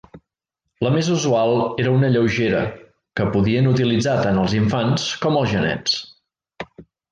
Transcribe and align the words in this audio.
La 0.85 0.91
més 0.93 1.09
usual 1.15 1.53
era 1.83 1.91
una 1.97 2.09
lleugera, 2.15 2.63
que 3.21 3.29
podien 3.37 3.69
utilitzar 3.75 4.17
tant 4.25 4.41
els 4.47 4.57
infants 4.63 5.07
com 5.27 5.41
els 5.45 5.55
genets. 5.55 5.97